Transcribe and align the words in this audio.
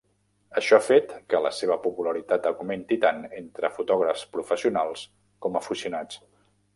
Això 0.59 0.77
ha 0.77 0.83
fet 0.85 1.11
que 1.33 1.41
la 1.45 1.49
seva 1.57 1.75
popularitat 1.83 2.47
augmenti 2.51 2.97
tant 3.03 3.21
entre 3.41 3.71
fotògrafs 3.75 4.23
professionals 4.39 5.05
com 5.47 5.61
aficionats. 5.61 6.19